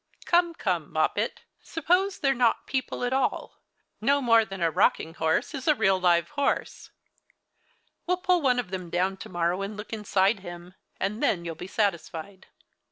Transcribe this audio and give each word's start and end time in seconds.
"Come, 0.25 0.55
come, 0.55 0.91
Moppet, 0.91 1.41
suppose 1.61 2.17
they're 2.17 2.33
not 2.33 2.65
people 2.65 3.03
at 3.03 3.13
all— 3.13 3.61
no 4.11 4.19
more 4.19 4.43
than 4.43 4.59
a 4.59 4.71
rocking 4.71 5.13
horse 5.13 5.53
is 5.53 5.67
a 5.67 5.75
real 5.75 5.99
live 5.99 6.23
94 6.35 6.45
The 6.45 6.55
Christmas 6.55 6.87
Hirelings. 6.87 6.87
horse. 6.87 8.07
We'll 8.07 8.17
pull 8.17 8.41
one 8.41 8.57
of 8.57 8.71
them 8.71 8.89
down 8.89 9.17
to 9.17 9.29
mor 9.29 9.49
row 9.51 9.61
and 9.61 9.77
look 9.77 9.93
inside 9.93 10.39
him; 10.39 10.73
and 10.99 11.21
then 11.21 11.45
you'll 11.45 11.53
be 11.53 11.67
satisfied." 11.67 12.47